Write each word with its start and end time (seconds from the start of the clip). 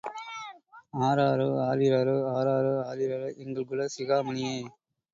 ஆராரோ 1.01 1.47
ஆரிராரோ! 1.67 2.17
ஆராரோ 2.33 2.75
ஆரிராரோ! 2.89 3.29
எங்கள் 3.37 3.69
குலச் 3.69 3.95
சிகாமணியே. 3.95 4.57